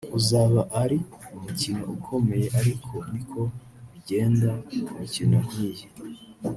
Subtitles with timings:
[0.17, 0.97] uzaba ari
[1.35, 3.41] umukino ukomeye ariko niko
[3.91, 4.49] bigenda
[4.85, 5.85] mu mikino nk’iyi